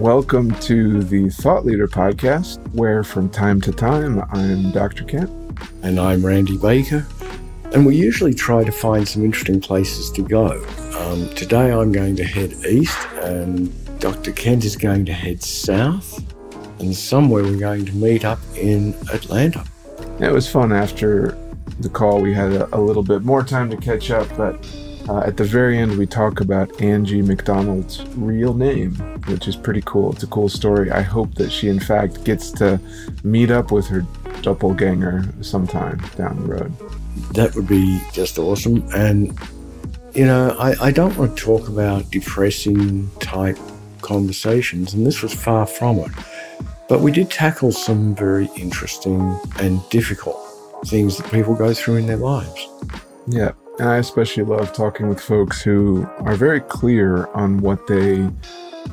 [0.00, 5.04] Welcome to the Thought Leader podcast, where from time to time I'm Dr.
[5.04, 5.30] Kent.
[5.82, 7.06] And I'm Randy Baker.
[7.72, 10.64] And we usually try to find some interesting places to go.
[10.98, 14.32] Um, today I'm going to head east, and Dr.
[14.32, 16.24] Kent is going to head south.
[16.80, 19.64] And somewhere we're going to meet up in Atlanta.
[20.18, 21.36] It was fun after
[21.80, 22.20] the call.
[22.20, 24.56] We had a, a little bit more time to catch up, but
[25.08, 28.94] uh, at the very end, we talk about Angie McDonald's real name,
[29.26, 30.12] which is pretty cool.
[30.12, 30.90] It's a cool story.
[30.90, 32.80] I hope that she, in fact, gets to
[33.24, 34.04] meet up with her
[34.42, 36.72] doppelganger sometime down the road.
[37.34, 38.88] That would be just awesome.
[38.94, 39.38] And,
[40.14, 43.58] you know, I, I don't want to talk about depressing type
[44.00, 46.10] conversations, and this was far from it.
[46.90, 50.36] But we did tackle some very interesting and difficult
[50.86, 52.68] things that people go through in their lives.
[53.28, 53.52] Yeah.
[53.78, 58.22] And I especially love talking with folks who are very clear on what they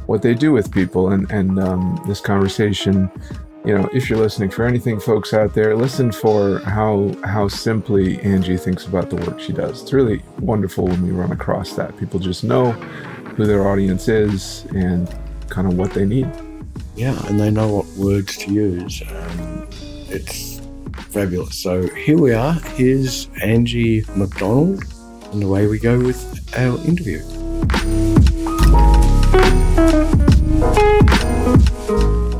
[0.05, 1.09] what they do with people.
[1.09, 3.09] And and um, this conversation,
[3.65, 8.19] you know, if you're listening for anything, folks out there, listen for how how simply
[8.21, 9.81] Angie thinks about the work she does.
[9.81, 11.97] It's really wonderful when we run across that.
[11.97, 15.11] People just know who their audience is and
[15.49, 16.31] kind of what they need.
[16.95, 19.01] Yeah, and they know what words to use.
[19.09, 19.67] Um,
[20.09, 20.61] it's
[21.09, 21.57] fabulous.
[21.57, 22.53] So here we are.
[22.75, 24.83] Here's Angie McDonald,
[25.31, 27.21] and away we go with our interview.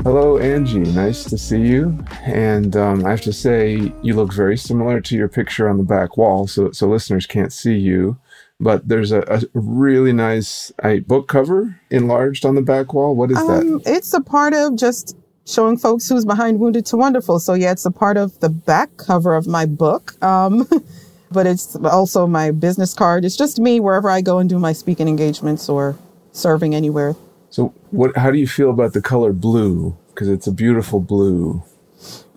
[0.02, 0.78] Hello, Angie.
[0.78, 1.98] Nice to see you.
[2.22, 5.84] And um, I have to say, you look very similar to your picture on the
[5.84, 8.16] back wall, so so listeners can't see you.
[8.60, 13.14] But there's a, a really nice a book cover enlarged on the back wall.
[13.14, 13.82] What is um, that?
[13.86, 17.38] It's a part of just showing folks who's behind Wounded to Wonderful.
[17.38, 20.22] So yeah, it's a part of the back cover of my book.
[20.22, 20.68] Um,
[21.30, 23.24] but it's also my business card.
[23.24, 25.96] It's just me wherever I go and do my speaking engagements or
[26.32, 27.14] serving anywhere.
[27.50, 29.96] So what, how do you feel about the color blue?
[30.08, 31.62] Because it's a beautiful blue.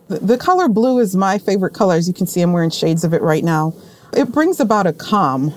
[0.07, 1.95] The, the color blue is my favorite color.
[1.95, 3.73] As you can see, I'm wearing shades of it right now.
[4.13, 5.53] It brings about a calm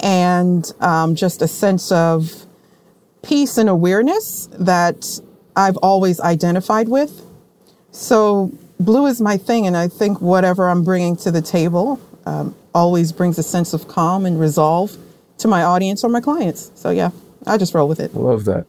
[0.00, 2.46] and um, just a sense of
[3.22, 5.20] peace and awareness that
[5.56, 7.22] I've always identified with.
[7.90, 12.54] So blue is my thing, and I think whatever I'm bringing to the table um,
[12.74, 14.96] always brings a sense of calm and resolve
[15.38, 16.70] to my audience or my clients.
[16.74, 17.10] So yeah,
[17.46, 18.14] I just roll with it.
[18.14, 18.66] Love that.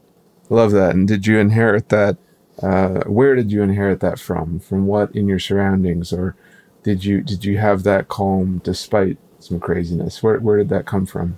[0.49, 0.95] Love that.
[0.95, 2.17] And did you inherit that?
[2.61, 4.59] Uh, where did you inherit that from?
[4.59, 6.35] From what in your surroundings, or
[6.83, 10.21] did you did you have that calm despite some craziness?
[10.21, 11.37] Where where did that come from?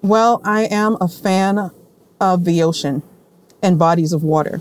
[0.00, 1.70] Well, I am a fan
[2.20, 3.02] of the ocean
[3.62, 4.60] and bodies of water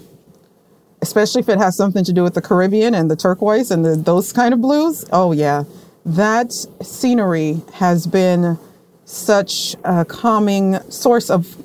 [1.01, 3.95] especially if it has something to do with the Caribbean and the turquoise and the,
[3.95, 5.05] those kind of blues.
[5.11, 5.63] Oh, yeah.
[6.05, 8.57] That scenery has been
[9.05, 11.57] such a calming source of,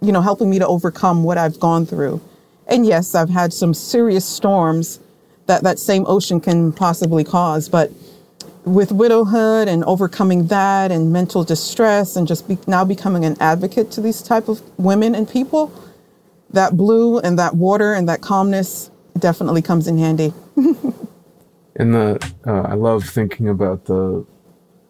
[0.00, 2.20] you know, helping me to overcome what I've gone through.
[2.66, 5.00] And yes, I've had some serious storms
[5.46, 7.90] that that same ocean can possibly cause, but
[8.68, 13.90] with widowhood and overcoming that and mental distress and just be, now becoming an advocate
[13.92, 15.72] to these type of women and people,
[16.50, 20.32] that blue and that water and that calmness definitely comes in handy.
[21.76, 24.26] and the uh, I love thinking about the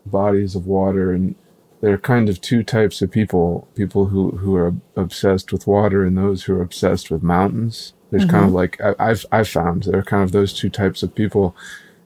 [0.07, 1.35] bodies of water and
[1.81, 6.05] there are kind of two types of people people who who are obsessed with water
[6.05, 8.33] and those who are obsessed with mountains there's mm-hmm.
[8.33, 11.15] kind of like I, i've i've found there are kind of those two types of
[11.15, 11.55] people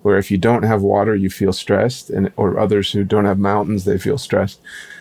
[0.03, 3.39] where if you don't have water you feel stressed and or others who don't have
[3.39, 4.61] mountains they feel stressed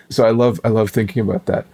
[0.10, 1.66] so i love i love thinking about that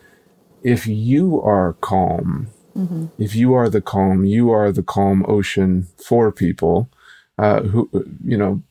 [0.64, 3.08] if you are calm Mm-hmm.
[3.18, 6.90] If you are the calm, you are the calm ocean for people.
[7.40, 7.90] Uh, who
[8.24, 8.62] you know,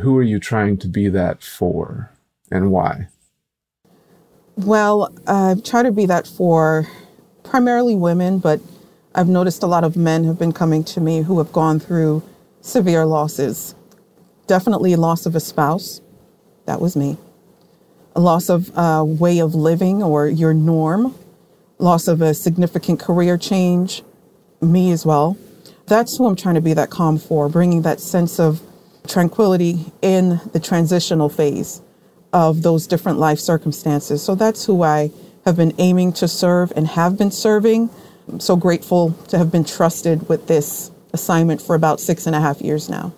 [0.00, 2.10] who are you trying to be that for,
[2.50, 3.08] and why?
[4.56, 6.88] Well, I try to be that for
[7.42, 8.60] primarily women, but
[9.14, 12.22] I've noticed a lot of men have been coming to me who have gone through
[12.60, 13.74] severe losses.
[14.46, 16.00] Definitely loss of a spouse.
[16.66, 17.16] That was me.
[18.16, 21.14] A loss of a uh, way of living or your norm
[21.78, 24.02] loss of a significant career change,
[24.60, 25.36] me as well.
[25.86, 28.62] That's who I'm trying to be that calm for, bringing that sense of
[29.06, 31.82] tranquility in the transitional phase
[32.32, 34.22] of those different life circumstances.
[34.22, 35.10] So that's who I
[35.44, 37.90] have been aiming to serve and have been serving.
[38.28, 42.40] I'm so grateful to have been trusted with this assignment for about six and a
[42.40, 43.12] half years now.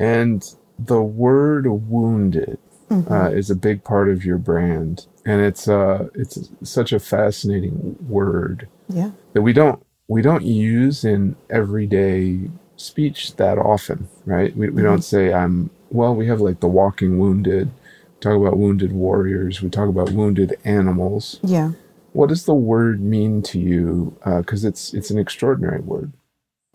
[0.00, 0.42] And
[0.78, 2.58] the word wounded
[2.90, 3.12] mm-hmm.
[3.12, 7.94] uh, is a big part of your brand and it's uh it's such a fascinating
[8.08, 12.50] word yeah that we don't we don't use in everyday
[12.80, 14.56] speech that often, right?
[14.56, 18.58] We, we don't say, I'm, well, we have like the walking wounded, We talk about
[18.58, 21.38] wounded warriors, we talk about wounded animals.
[21.42, 21.72] Yeah.
[22.12, 24.16] What does the word mean to you?
[24.24, 26.12] Because it's, it's an extraordinary word.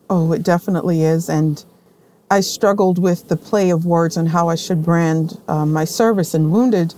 [0.09, 1.27] Oh, it definitely is.
[1.27, 1.65] And
[2.29, 6.33] I struggled with the play of words and how I should brand um, my service.
[6.33, 6.93] And wounded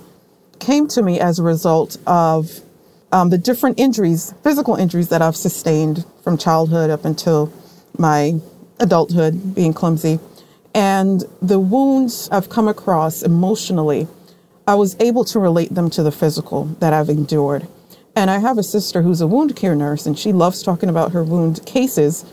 [0.59, 2.61] came to me as a result of
[3.11, 7.51] um, the different injuries, physical injuries that I've sustained from childhood up until
[7.97, 8.39] my
[8.79, 10.19] adulthood, being clumsy.
[10.73, 14.07] And the wounds I've come across emotionally,
[14.67, 17.67] I was able to relate them to the physical that I've endured.
[18.15, 21.11] And I have a sister who's a wound care nurse, and she loves talking about
[21.11, 22.25] her wound cases.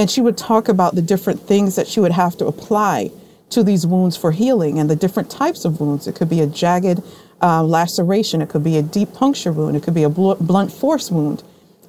[0.00, 3.10] And she would talk about the different things that she would have to apply
[3.50, 6.06] to these wounds for healing and the different types of wounds.
[6.06, 7.02] It could be a jagged
[7.42, 10.72] uh, laceration, it could be a deep puncture wound, it could be a bl- blunt
[10.72, 11.42] force wound.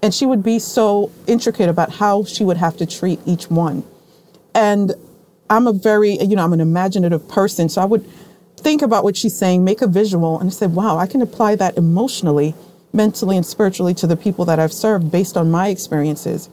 [0.04, 3.86] And she would be so intricate about how she would have to treat each one.
[4.54, 4.94] And
[5.50, 7.69] I'm a very, you know, I'm an imaginative person.
[7.69, 8.06] So I would
[8.58, 11.56] think about what she's saying, make a visual, and I said, wow, I can apply
[11.56, 12.56] that emotionally,
[12.92, 16.50] mentally, and spiritually to the people that I've served based on my experiences.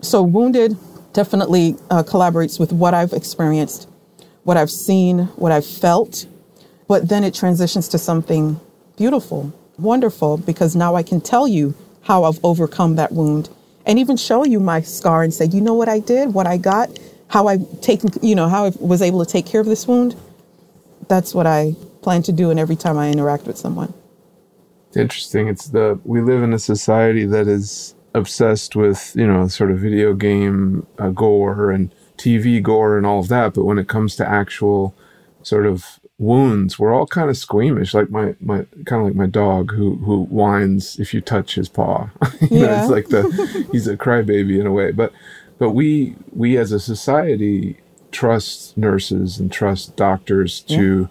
[0.00, 0.76] So Wounded
[1.16, 3.88] definitely uh, collaborates with what I've experienced,
[4.44, 6.26] what I've seen, what I've felt,
[6.88, 8.60] but then it transitions to something
[8.98, 13.48] beautiful, wonderful, because now I can tell you how I've overcome that wound
[13.86, 16.58] and even show you my scar and say, you know what I did, what I
[16.58, 16.90] got,
[17.28, 20.14] how I taken, you know, how I was able to take care of this wound.
[21.08, 23.94] That's what I plan to do, and every time I interact with someone.
[24.94, 25.48] Interesting.
[25.48, 29.78] It's the we live in a society that is obsessed with you know sort of
[29.78, 34.16] video game uh, gore and TV gore and all of that, but when it comes
[34.16, 34.94] to actual
[35.42, 37.92] sort of wounds, we're all kind of squeamish.
[37.94, 41.68] Like my my kind of like my dog who who whines if you touch his
[41.68, 42.08] paw.
[42.50, 42.80] you know, Yeah.
[42.82, 44.92] it's like the he's a crybaby in a way.
[44.92, 45.12] But
[45.58, 47.78] but we we as a society
[48.12, 51.08] trust nurses and trust doctors to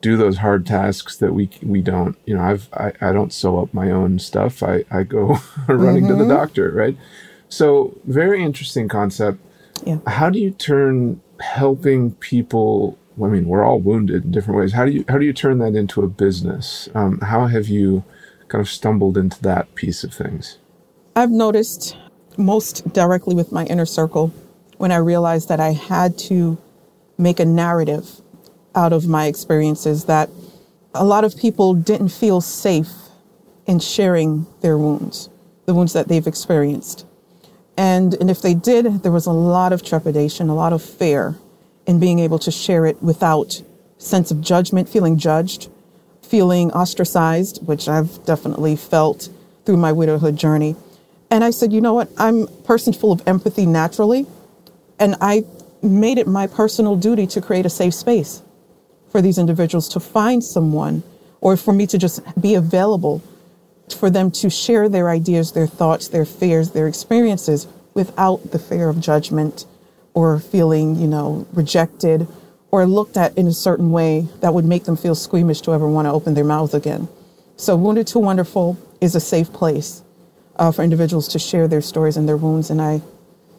[0.00, 2.16] do those hard tasks that we we don't.
[2.24, 4.62] You know, I've I, I don't sew up my own stuff.
[4.62, 6.96] I I go running to the doctor, right?
[7.48, 9.38] So very interesting concept.
[9.84, 9.98] Yeah.
[10.06, 12.98] How do you turn helping people?
[13.22, 14.72] I mean, we're all wounded in different ways.
[14.72, 16.88] How do you how do you turn that into a business?
[16.94, 18.04] Um, how have you
[18.48, 20.58] kind of stumbled into that piece of things?
[21.16, 21.96] I've noticed
[22.36, 24.32] most directly with my inner circle
[24.76, 26.56] when I realized that I had to
[27.18, 28.22] make a narrative
[28.78, 30.30] out of my experiences that
[30.94, 32.92] a lot of people didn't feel safe
[33.66, 35.28] in sharing their wounds,
[35.66, 37.04] the wounds that they've experienced.
[37.76, 41.34] And, and if they did, there was a lot of trepidation, a lot of fear
[41.86, 43.62] in being able to share it without
[43.98, 45.68] sense of judgment, feeling judged,
[46.22, 49.28] feeling ostracized, which I've definitely felt
[49.66, 50.76] through my widowhood journey.
[51.30, 52.08] And I said, you know what?
[52.16, 54.26] I'm a person full of empathy naturally.
[55.00, 55.44] And I
[55.82, 58.42] made it my personal duty to create a safe space
[59.10, 61.02] for these individuals to find someone
[61.40, 63.22] or for me to just be available
[63.94, 68.88] for them to share their ideas, their thoughts, their fears, their experiences without the fear
[68.88, 69.64] of judgment
[70.14, 72.26] or feeling, you know, rejected
[72.70, 75.88] or looked at in a certain way that would make them feel squeamish to ever
[75.88, 77.08] want to open their mouths again.
[77.56, 80.02] So, Wounded to Wonderful is a safe place
[80.56, 83.00] uh, for individuals to share their stories and their wounds, and I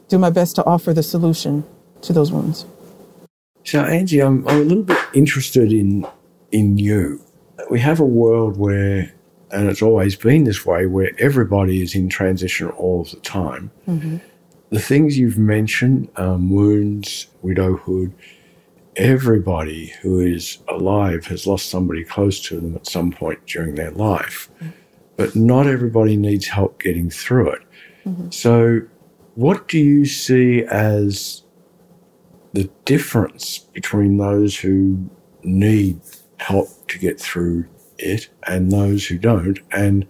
[0.10, 1.64] do my best to offer the solution
[2.02, 2.66] to those wounds.
[3.64, 6.06] So, Angie, I'm, I'm a little bit interested in
[6.52, 7.22] in you.
[7.70, 9.14] We have a world where,
[9.52, 13.72] and it's always been this way, where everybody is in transition all of the time.
[13.88, 14.18] Mm-hmm.
[14.72, 18.14] The things you've mentioned, um, wounds, widowhood,
[18.96, 23.92] everybody who is alive has lost somebody close to them at some point during their
[23.92, 24.50] life.
[24.56, 24.70] Mm-hmm.
[25.18, 27.62] But not everybody needs help getting through it.
[28.06, 28.30] Mm-hmm.
[28.30, 28.82] So,
[29.36, 31.44] what do you see as
[32.54, 35.10] the difference between those who
[35.44, 36.00] need
[36.38, 37.66] help to get through
[37.98, 39.60] it and those who don't?
[39.72, 40.08] And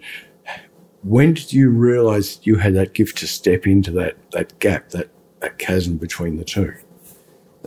[1.02, 5.08] when did you realize you had that gift to step into that, that gap, that,
[5.40, 6.74] that chasm between the two?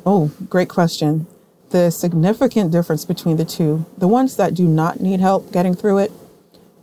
[0.06, 1.28] Oh, great question.
[1.70, 6.00] The significant difference between the two, the ones that do not need help getting through
[6.00, 6.12] it,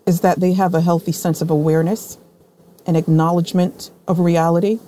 [0.06, 2.18] is that they have a healthy sense of awareness
[2.86, 4.80] and acknowledgement of reality.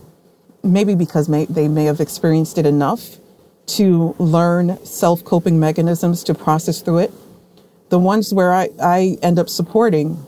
[0.63, 3.19] Maybe because may, they may have experienced it enough
[3.67, 7.13] to learn self coping mechanisms to process through it.
[7.89, 10.25] The ones where I, I end up supporting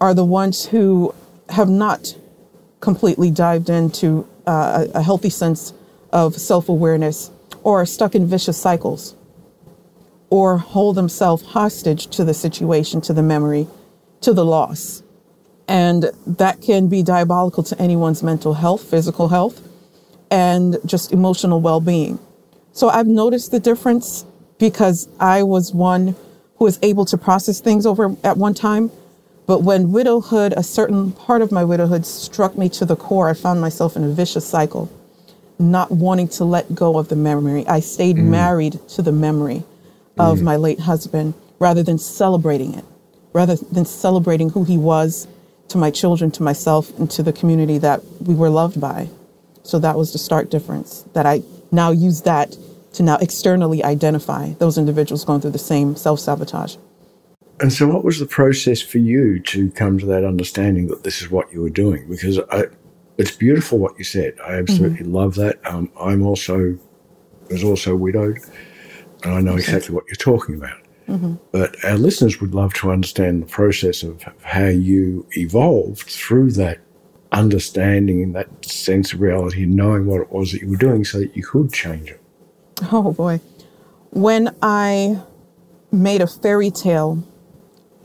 [0.00, 1.14] are the ones who
[1.50, 2.16] have not
[2.80, 5.72] completely dived into uh, a healthy sense
[6.12, 7.30] of self awareness
[7.62, 9.14] or are stuck in vicious cycles
[10.30, 13.66] or hold themselves hostage to the situation, to the memory,
[14.20, 15.02] to the loss.
[15.70, 19.62] And that can be diabolical to anyone's mental health, physical health.
[20.30, 22.18] and just emotional well being.
[22.72, 24.24] So I've noticed the difference
[24.58, 26.14] because I was one
[26.56, 28.90] who was able to process things over at one time.
[29.46, 33.34] But when widowhood, a certain part of my widowhood struck me to the core, I
[33.34, 34.88] found myself in a vicious cycle,
[35.58, 37.66] not wanting to let go of the memory.
[37.66, 38.24] I stayed mm.
[38.26, 39.64] married to the memory
[40.18, 40.42] of mm.
[40.42, 42.84] my late husband rather than celebrating it,
[43.32, 45.26] rather than celebrating who he was
[45.70, 49.08] to my children, to myself, and to the community that we were loved by.
[49.62, 52.56] So that was the stark difference that I now use that
[52.94, 56.76] to now externally identify those individuals going through the same self sabotage.
[57.60, 61.20] And so, what was the process for you to come to that understanding that this
[61.20, 62.08] is what you were doing?
[62.08, 62.64] Because I,
[63.18, 64.34] it's beautiful what you said.
[64.44, 65.14] I absolutely mm-hmm.
[65.14, 65.60] love that.
[65.66, 66.78] Um, I'm also
[67.50, 68.38] was also widowed,
[69.24, 70.78] and I know exactly what you're talking about.
[71.10, 71.34] Mm-hmm.
[71.50, 76.78] But our listeners would love to understand the process of how you evolved through that
[77.32, 81.04] understanding and that sense of reality and knowing what it was that you were doing
[81.04, 82.20] so that you could change it.
[82.92, 83.40] Oh boy.
[84.10, 85.20] When I
[85.92, 87.24] made a fairy tale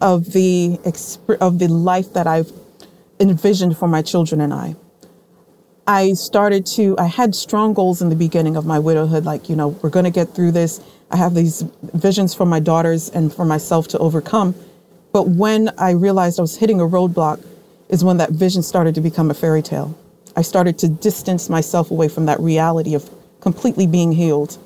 [0.01, 2.51] of the exp- of the life that I've
[3.19, 4.75] envisioned for my children and I,
[5.87, 9.55] I started to I had strong goals in the beginning of my widowhood like, you
[9.55, 10.81] know, we're going to get through this.
[11.11, 11.63] I have these
[11.93, 14.55] visions for my daughters and for myself to overcome.
[15.13, 17.45] But when I realized I was hitting a roadblock
[17.89, 19.95] is when that vision started to become a fairy tale.
[20.35, 23.07] I started to distance myself away from that reality of
[23.39, 24.57] completely being healed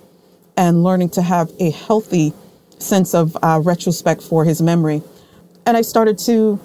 [0.56, 2.34] and learning to have a healthy
[2.80, 5.04] sense of uh, retrospect for his memory.
[5.66, 6.62] And I started to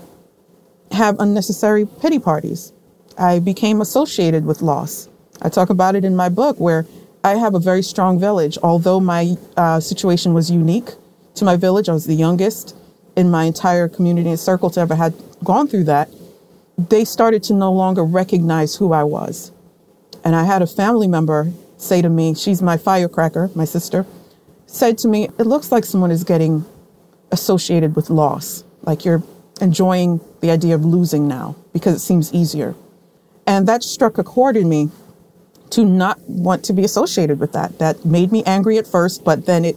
[0.92, 2.73] have unnecessary pity parties.
[3.18, 5.09] I became associated with loss.
[5.42, 6.87] I talk about it in my book where
[7.23, 8.59] I have a very strong village.
[8.62, 10.90] Although my uh, situation was unique
[11.37, 12.76] to my village, I was the youngest
[13.16, 16.09] in my entire community and circle to ever had gone through that.
[16.76, 19.52] They started to no longer recognize who I was.
[20.25, 24.06] And I had a family member say to me, she's my firecracker, my sister,
[24.66, 26.64] said to me, it looks like someone is getting
[27.30, 29.23] associated with loss, like you're
[29.61, 32.75] enjoying the idea of losing now because it seems easier.
[33.46, 34.90] And that struck a chord in me
[35.70, 37.78] to not want to be associated with that.
[37.78, 39.76] That made me angry at first, but then it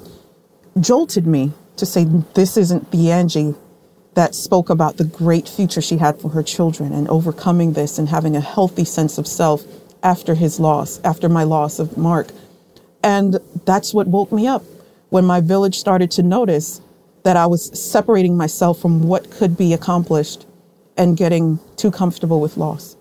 [0.80, 3.56] jolted me to say, this isn't the Angie
[4.14, 8.10] that spoke about the great future she had for her children and overcoming this and
[8.10, 9.64] having a healthy sense of self
[10.04, 12.28] after his loss, after my loss of Mark.
[13.04, 14.64] And that's what woke me up
[15.10, 16.82] when my village started to notice
[17.24, 20.46] that I was separating myself from what could be accomplished
[20.98, 22.97] and getting too comfortable with loss.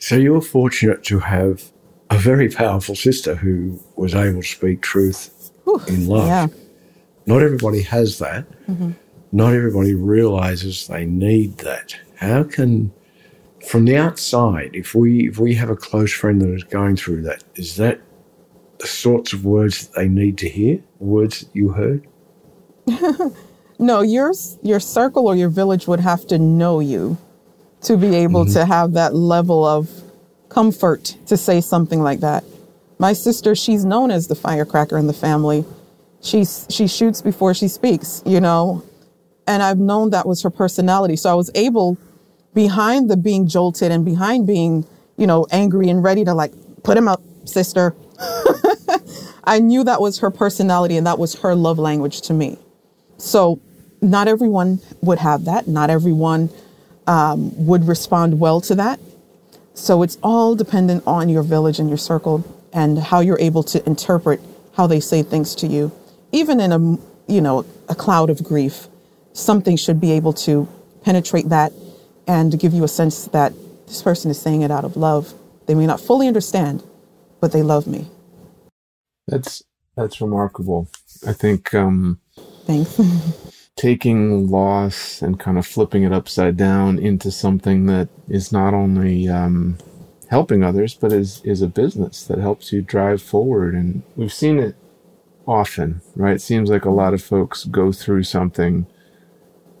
[0.00, 1.70] So you were fortunate to have
[2.08, 6.26] a very powerful sister who was able to speak truth Whew, in love.
[6.26, 6.46] Yeah.
[7.26, 8.46] Not everybody has that.
[8.66, 8.92] Mm-hmm.
[9.32, 11.94] Not everybody realizes they need that.
[12.16, 12.92] How can
[13.68, 17.22] from the outside, if we if we have a close friend that is going through
[17.22, 18.00] that, is that
[18.78, 20.82] the sorts of words that they need to hear?
[20.98, 22.08] Words that you heard?
[23.78, 27.18] no, your your circle or your village would have to know you
[27.82, 28.54] to be able mm-hmm.
[28.54, 29.88] to have that level of
[30.48, 32.44] comfort to say something like that.
[32.98, 35.64] My sister, she's known as the firecracker in the family.
[36.20, 38.84] She's she shoots before she speaks, you know.
[39.46, 41.16] And I've known that was her personality.
[41.16, 41.96] So I was able
[42.52, 44.84] behind the being jolted and behind being,
[45.16, 47.94] you know, angry and ready to like put him up, sister.
[49.44, 52.58] I knew that was her personality and that was her love language to me.
[53.16, 53.60] So,
[54.02, 55.66] not everyone would have that.
[55.66, 56.50] Not everyone
[57.10, 59.00] um, would respond well to that.
[59.74, 63.86] So, it's all dependent on your village and your circle and how you're able to
[63.86, 64.40] interpret
[64.74, 65.92] how they say things to you.
[66.32, 66.78] Even in a,
[67.32, 68.88] you know, a cloud of grief,
[69.34, 70.68] something should be able to
[71.04, 71.72] penetrate that
[72.28, 73.52] and give you a sense that
[73.88, 75.34] this person is saying it out of love.
[75.66, 76.82] They may not fully understand,
[77.40, 78.08] but they love me.
[79.28, 79.62] That's
[79.96, 80.88] that's remarkable.
[81.26, 82.20] I think um,
[82.66, 83.00] thanks.
[83.76, 89.28] taking loss and kind of flipping it upside down into something that is not only
[89.28, 89.78] um,
[90.28, 93.74] helping others, but is is a business that helps you drive forward.
[93.74, 94.76] And we've seen it
[95.46, 96.36] often, right?
[96.36, 98.86] It seems like a lot of folks go through something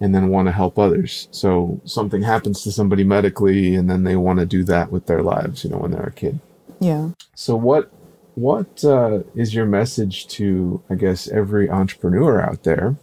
[0.00, 1.28] and then want to help others.
[1.30, 5.22] So something happens to somebody medically and then they want to do that with their
[5.22, 6.40] lives, you know, when they're a kid.
[6.80, 7.10] Yeah.
[7.34, 7.92] So what
[8.34, 12.96] what uh, is your message to I guess every entrepreneur out there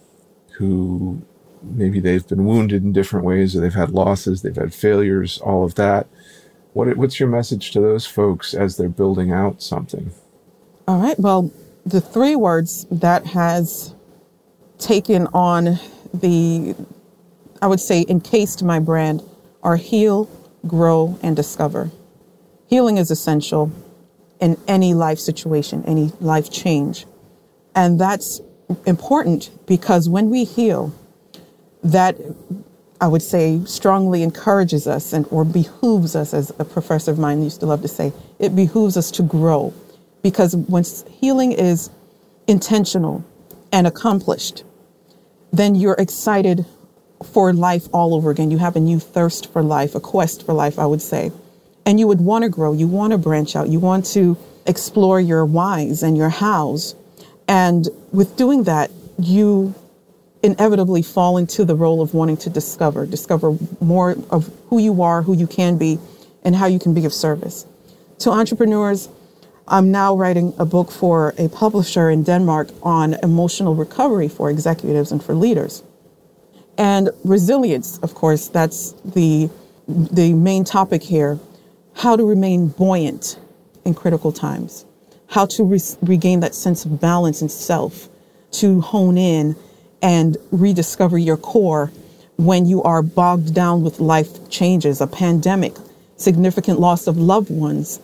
[0.58, 1.22] who
[1.64, 5.64] maybe they've been wounded in different ways or they've had losses, they've had failures, all
[5.64, 6.08] of that.
[6.74, 10.12] What what's your message to those folks as they're building out something?
[10.88, 11.20] All right.
[11.20, 11.52] Well,
[11.86, 13.94] the three words that has
[14.78, 15.80] taken on
[16.14, 16.76] the,
[17.62, 19.24] I would say, encased my brand
[19.64, 20.30] are heal,
[20.68, 21.90] grow, and discover.
[22.68, 23.72] Healing is essential.
[24.40, 27.06] in any life situation, any life change.
[27.76, 28.42] And that's
[28.86, 30.94] important because when we heal,
[31.84, 32.18] that
[33.00, 37.44] I would say strongly encourages us and or behooves us, as a professor of mine
[37.44, 39.74] used to love to say, it behooves us to grow.
[40.24, 41.90] Because when healing is
[42.48, 43.24] intentional
[43.72, 44.64] and accomplished,
[45.52, 46.66] then you're excited
[47.32, 48.52] for life all over again.
[48.52, 51.32] You have a new thirst for life, a quest for life, I would say.
[51.86, 55.20] And you would want to grow, you want to branch out, you want to explore
[55.22, 56.96] your whys and your hows.
[57.48, 59.74] And with doing that, you
[60.44, 65.22] inevitably fall into the role of wanting to discover, discover more of who you are,
[65.22, 66.00] who you can be,
[66.44, 67.66] and how you can be of service.
[68.20, 69.10] To entrepreneurs,
[69.68, 75.12] I'm now writing a book for a publisher in Denmark on emotional recovery for executives
[75.12, 75.84] and for leaders.
[76.78, 79.50] And resilience, of course, that's the,
[79.88, 81.40] the main topic here.
[81.96, 83.40] How to remain buoyant
[83.84, 84.86] in critical times,
[85.28, 88.10] how to re- regain that sense of balance and self,
[88.52, 89.56] to hone in
[90.02, 91.92] and rediscover your core
[92.38, 95.76] when you are bogged down with life changes, a pandemic,
[96.18, 98.00] significant loss of loved ones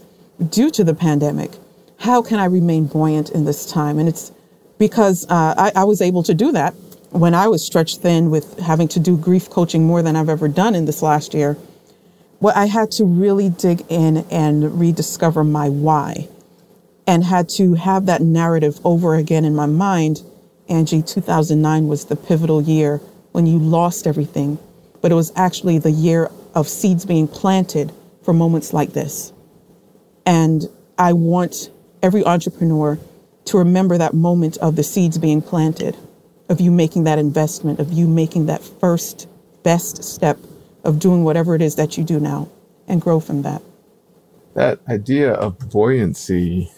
[0.50, 1.52] due to the pandemic.
[2.00, 4.00] How can I remain buoyant in this time?
[4.00, 4.32] And it's
[4.78, 6.74] because uh, I, I was able to do that
[7.12, 10.48] when I was stretched thin with having to do grief coaching more than I've ever
[10.48, 11.58] done in this last year.
[12.40, 16.28] Well, I had to really dig in and rediscover my why
[17.08, 20.22] and had to have that narrative over again in my mind
[20.70, 24.58] Angie, 2009 was the pivotal year when you lost everything,
[25.02, 27.92] but it was actually the year of seeds being planted
[28.24, 29.34] for moments like this.
[30.26, 30.68] And
[30.98, 31.70] I want
[32.02, 32.98] every entrepreneur
[33.46, 35.98] to remember that moment of the seeds being planted,
[36.48, 39.28] of you making that investment, of you making that first
[39.64, 40.40] best step
[40.84, 42.50] of doing whatever it is that you do now
[42.88, 43.62] and grow from that.
[44.54, 46.72] That idea of buoyancy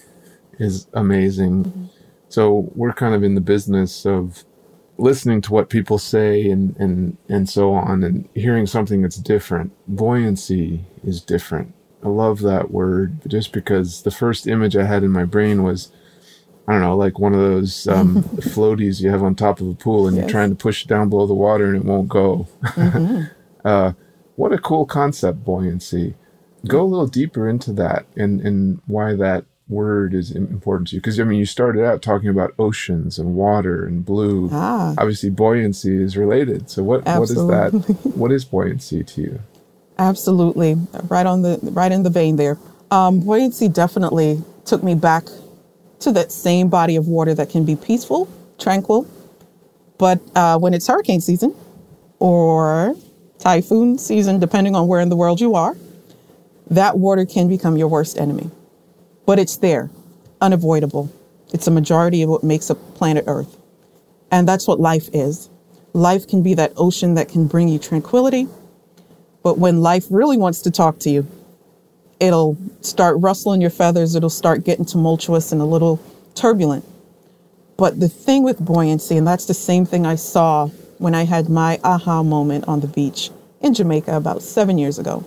[0.60, 1.66] is amazing.
[1.66, 1.86] Mm-hmm.
[2.30, 4.44] So we're kind of in the business of
[4.98, 9.72] listening to what people say and, and, and so on and hearing something that's different.
[9.88, 11.74] Buoyancy is different.
[12.04, 15.92] I love that word just because the first image I had in my brain was,
[16.68, 19.74] I don't know, like one of those um, floaties you have on top of a
[19.74, 20.24] pool and yes.
[20.24, 22.48] you're trying to push it down below the water and it won't go.
[22.64, 23.24] Mm-hmm.
[23.68, 23.94] uh,
[24.36, 26.16] what a cool concept, buoyancy.
[26.68, 31.02] Go a little deeper into that and, and why that word is important to you?
[31.02, 34.50] Because I mean, you started out talking about oceans and water and blue.
[34.52, 34.94] Ah.
[34.98, 36.70] Obviously, buoyancy is related.
[36.70, 37.46] So what Absolutely.
[37.46, 38.18] what is that?
[38.18, 39.40] what is buoyancy to you?
[39.98, 40.76] Absolutely,
[41.08, 42.58] right on the right in the vein there.
[42.92, 45.26] Um, buoyancy definitely took me back
[46.00, 49.08] to that same body of water that can be peaceful, tranquil,
[49.98, 51.56] but uh, when it's hurricane season
[52.20, 52.96] or
[53.40, 55.76] typhoon season, depending on where in the world you are,
[56.70, 58.52] that water can become your worst enemy
[59.26, 59.90] but it's there,
[60.42, 61.12] unavoidable.
[61.54, 63.58] It's a majority of what makes up planet Earth.
[64.32, 65.50] And that's what life is.
[65.94, 68.48] Life can be that ocean that can bring you tranquility,
[69.44, 71.28] but when life really wants to talk to you,
[72.20, 76.02] it'll start rustling your feathers, it'll start getting tumultuous and a little
[76.34, 76.84] turbulent.
[77.78, 81.50] But the thing with buoyancy, and that's the same thing I saw when I had
[81.50, 85.24] my aha moment on the beach in Jamaica about seven years ago.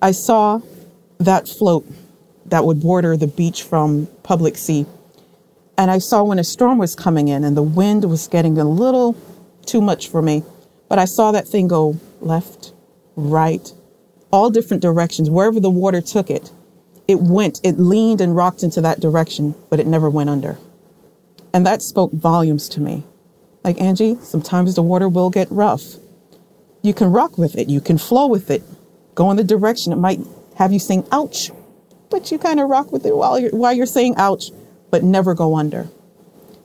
[0.00, 0.60] I saw
[1.18, 1.86] that float
[2.50, 4.86] that would border the beach from public sea.
[5.76, 8.64] And I saw when a storm was coming in and the wind was getting a
[8.64, 9.16] little
[9.64, 10.42] too much for me,
[10.88, 12.72] but I saw that thing go left,
[13.14, 13.72] right,
[14.30, 15.30] all different directions.
[15.30, 16.50] Wherever the water took it,
[17.06, 20.58] it went, it leaned and rocked into that direction, but it never went under.
[21.54, 23.04] And that spoke volumes to me.
[23.64, 25.94] Like, Angie, sometimes the water will get rough.
[26.82, 28.62] You can rock with it, you can flow with it,
[29.14, 29.92] go in the direction.
[29.92, 30.20] It might
[30.56, 31.50] have you sing, ouch,
[32.10, 34.50] but you kind of rock with it while you're while you're saying ouch,
[34.90, 35.88] but never go under.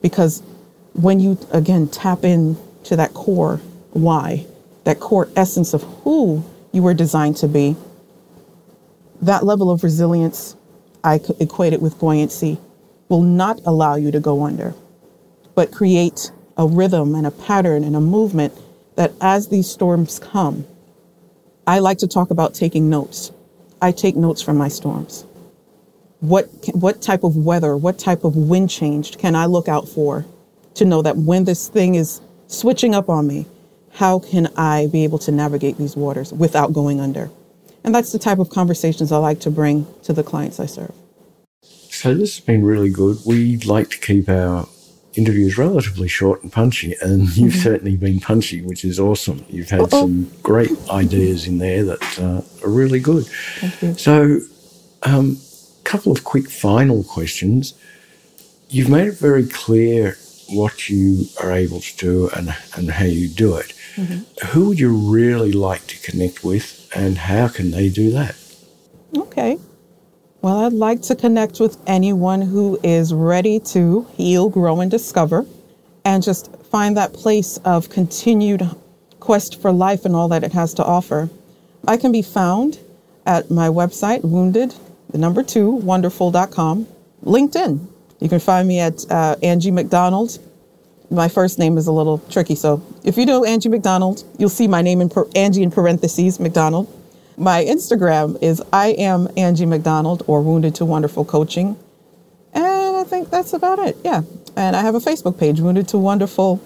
[0.02, 0.42] Because
[0.94, 3.60] when you again tap in to that core
[3.92, 4.46] why,
[4.84, 7.76] that core essence of who you were designed to be,
[9.22, 10.56] that level of resilience,
[11.02, 12.58] I equate it with buoyancy,
[13.08, 14.74] will not allow you to go under,
[15.54, 18.52] but create a rhythm and a pattern and a movement
[18.96, 20.66] that as these storms come,
[21.66, 23.32] I like to talk about taking notes.
[23.80, 25.26] I take notes from my storms
[26.28, 30.24] what what type of weather, what type of wind change can I look out for
[30.74, 33.46] to know that when this thing is switching up on me,
[33.92, 37.30] how can I be able to navigate these waters without going under?
[37.84, 40.94] And that's the type of conversations I like to bring to the clients I serve.
[41.62, 43.18] So this has been really good.
[43.24, 44.66] We like to keep our
[45.16, 47.62] interviews relatively short and punchy, and you've mm-hmm.
[47.62, 49.44] certainly been punchy, which is awesome.
[49.48, 50.00] You've had Uh-oh.
[50.00, 53.26] some great ideas in there that uh, are really good.
[53.26, 53.94] Thank you.
[53.94, 54.40] So,
[55.02, 55.38] um,
[55.94, 57.72] couple of quick final questions.
[58.68, 63.28] You've made it very clear what you are able to do and, and how you
[63.28, 63.72] do it.
[63.94, 64.46] Mm-hmm.
[64.48, 68.34] Who would you really like to connect with and how can they do that?
[69.16, 69.56] Okay.
[70.42, 75.46] Well, I'd like to connect with anyone who is ready to heal, grow, and discover,
[76.04, 78.68] and just find that place of continued
[79.20, 81.30] quest for life and all that it has to offer.
[81.86, 82.80] I can be found
[83.26, 84.74] at my website, wounded,
[85.14, 86.88] the number two, wonderful.com,
[87.24, 87.86] LinkedIn.
[88.18, 90.40] You can find me at uh, Angie McDonald.
[91.08, 94.66] My first name is a little tricky, so if you know Angie McDonald, you'll see
[94.66, 96.92] my name in per- Angie in parentheses, McDonald.
[97.36, 101.76] My Instagram is I am Angie McDonald or Wounded to Wonderful Coaching.
[102.52, 103.96] And I think that's about it.
[104.02, 104.22] Yeah.
[104.56, 106.60] And I have a Facebook page, Wounded to Wonderful,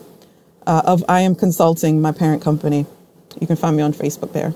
[0.67, 2.87] uh, of I Am Consulting, my parent company.
[3.39, 4.55] You can find me on Facebook there.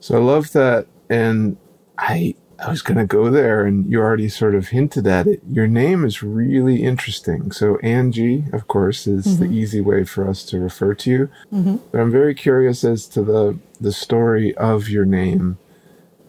[0.00, 0.86] So I love that.
[1.08, 1.56] And
[1.96, 5.42] I I was going to go there and you already sort of hinted at it.
[5.50, 7.50] Your name is really interesting.
[7.50, 9.42] So Angie, of course, is mm-hmm.
[9.42, 11.30] the easy way for us to refer to you.
[11.52, 11.76] Mm-hmm.
[11.90, 15.58] But I'm very curious as to the the story of your name,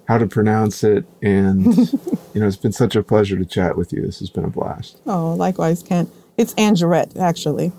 [0.08, 1.66] how to pronounce it, and
[2.34, 4.02] you know, it's been such a pleasure to chat with you.
[4.02, 5.00] This has been a blast.
[5.06, 6.12] Oh, likewise, Kent.
[6.36, 7.72] It's Angerette, actually.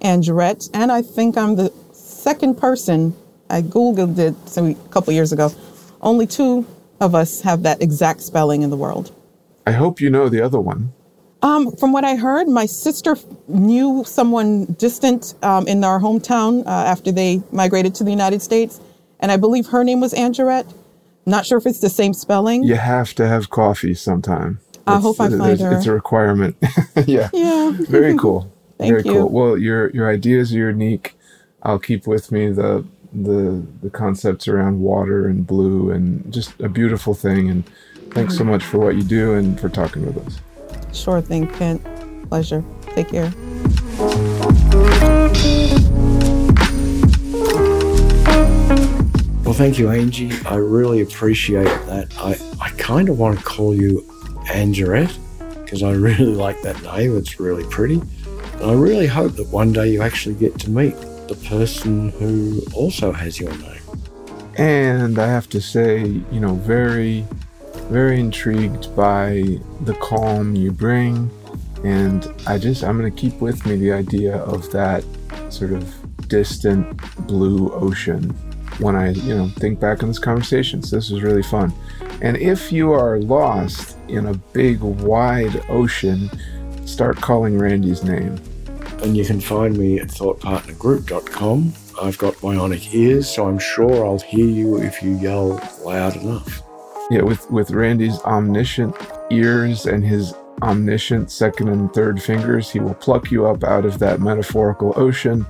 [0.00, 3.16] Angerette, and I think I'm the second person.
[3.50, 5.52] I googled it a couple years ago.
[6.00, 6.66] Only two
[7.04, 9.12] of us have that exact spelling in the world.
[9.66, 10.92] I hope you know the other one.
[11.42, 13.16] Um, from what I heard, my sister
[13.48, 18.80] knew someone distant um, in our hometown uh, after they migrated to the United States,
[19.20, 20.72] and I believe her name was Angerette.
[21.26, 22.64] Not sure if it's the same spelling.
[22.64, 24.60] You have to have coffee sometime.
[24.86, 25.76] I hope I find her.
[25.76, 26.56] It's a requirement.
[27.06, 27.30] yeah.
[27.32, 27.72] Yeah.
[27.88, 28.50] Very cool.
[28.78, 29.12] Thank Very you.
[29.12, 29.28] cool.
[29.30, 31.14] Well, your your ideas are unique.
[31.62, 32.84] I'll keep with me the
[33.14, 37.48] the the concepts around water and blue and just a beautiful thing.
[37.48, 37.64] And
[38.10, 40.40] thanks so much for what you do and for talking with us.
[40.92, 41.82] Sure thing, Kent.
[42.28, 42.64] Pleasure.
[42.94, 43.32] Take care.
[49.44, 50.32] Well, thank you, Angie.
[50.46, 52.12] I really appreciate that.
[52.18, 54.00] I, I kind of want to call you
[54.48, 55.16] Angerette
[55.62, 57.16] because I really like that name.
[57.16, 58.00] It's really pretty.
[58.54, 60.94] And I really hope that one day you actually get to meet
[61.28, 63.80] the person who also has your name.
[64.56, 67.26] And I have to say, you know, very,
[67.88, 71.30] very intrigued by the calm you bring.
[71.82, 75.04] And I just, I'm going to keep with me the idea of that
[75.48, 75.92] sort of
[76.28, 78.30] distant blue ocean
[78.78, 80.82] when I, you know, think back on this conversation.
[80.82, 81.72] So this was really fun.
[82.22, 86.30] And if you are lost in a big, wide ocean,
[86.86, 88.40] start calling Randy's name
[89.02, 91.72] and you can find me at thoughtpartnergroup.com.
[92.02, 96.62] I've got bionic ears, so I'm sure I'll hear you if you yell loud enough.
[97.10, 98.96] Yeah, with, with Randy's omniscient
[99.30, 103.98] ears and his omniscient second and third fingers, he will pluck you up out of
[103.98, 105.46] that metaphorical ocean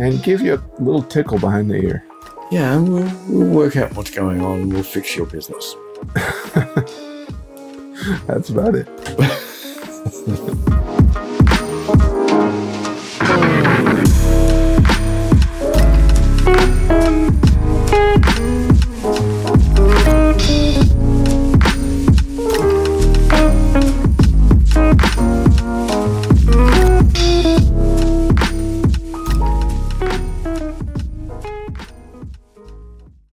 [0.00, 2.04] and give you a little tickle behind the ear.
[2.50, 5.74] Yeah, and we'll, we'll work out what's going on and we'll fix your business.
[8.26, 8.88] That's about it.